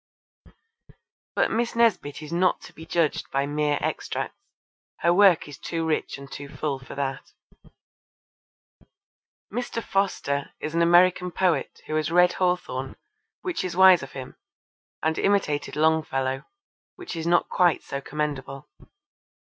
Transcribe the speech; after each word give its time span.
But 1.35 1.51
Miss 1.51 1.75
Nesbit 1.75 2.23
is 2.23 2.33
not 2.33 2.59
to 2.61 2.73
be 2.73 2.87
judged 2.87 3.29
by 3.29 3.45
mere 3.45 3.77
extracts. 3.83 4.35
Her 5.01 5.13
work 5.13 5.47
is 5.47 5.59
too 5.59 5.85
rich 5.85 6.17
and 6.17 6.31
too 6.31 6.49
full 6.49 6.79
for 6.79 6.95
that. 6.95 7.31
Mr. 9.53 9.83
Foster 9.83 10.55
is 10.59 10.73
an 10.73 10.81
American 10.81 11.29
poet 11.29 11.83
who 11.85 11.93
has 11.97 12.09
read 12.09 12.33
Hawthorne, 12.33 12.95
which 13.43 13.63
is 13.63 13.77
wise 13.77 14.01
of 14.01 14.13
him, 14.13 14.37
and 15.03 15.19
imitated 15.19 15.75
Longfellow, 15.75 16.45
which 16.95 17.15
is 17.15 17.27
not 17.27 17.47
quite 17.49 17.83
so 17.83 18.01
commendable. 18.01 18.67